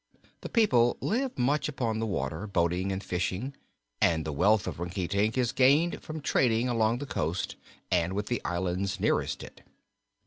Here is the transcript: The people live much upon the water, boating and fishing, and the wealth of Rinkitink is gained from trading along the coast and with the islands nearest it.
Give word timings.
The 0.41 0.49
people 0.49 0.97
live 0.99 1.37
much 1.37 1.69
upon 1.69 1.99
the 1.99 2.07
water, 2.07 2.47
boating 2.47 2.91
and 2.91 3.03
fishing, 3.03 3.53
and 4.01 4.25
the 4.25 4.31
wealth 4.31 4.65
of 4.65 4.79
Rinkitink 4.79 5.37
is 5.37 5.51
gained 5.51 6.01
from 6.01 6.21
trading 6.21 6.67
along 6.67 6.97
the 6.97 7.05
coast 7.05 7.55
and 7.91 8.13
with 8.13 8.25
the 8.25 8.43
islands 8.43 8.99
nearest 8.99 9.43
it. 9.43 9.61